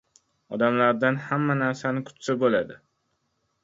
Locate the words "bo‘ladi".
2.47-2.85